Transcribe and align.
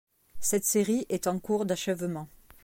Cette 0.39 0.65
série 0.65 1.05
est 1.09 1.27
en 1.27 1.37
cours 1.37 1.63
d'achèvement. 1.67 2.27